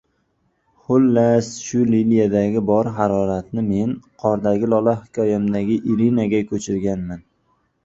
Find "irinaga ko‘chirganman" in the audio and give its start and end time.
5.97-7.25